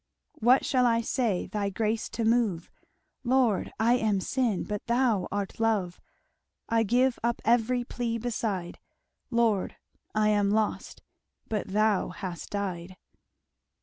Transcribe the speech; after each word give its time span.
"What 0.39 0.65
shall 0.65 0.87
I 0.87 1.01
say 1.01 1.45
thy 1.45 1.69
grace 1.69 2.09
to 2.09 2.25
move? 2.25 2.71
Lord, 3.23 3.71
I 3.79 3.97
am 3.97 4.19
sin, 4.19 4.63
but 4.63 4.83
thou 4.87 5.27
art 5.31 5.59
love! 5.59 6.01
I 6.67 6.81
give 6.81 7.19
up 7.23 7.39
every 7.45 7.83
plea 7.83 8.17
beside, 8.17 8.79
Lord, 9.29 9.75
I 10.15 10.29
am 10.29 10.49
lost, 10.49 11.03
but 11.47 11.67
thou 11.67 12.09
hast 12.09 12.49
died!" 12.49 12.97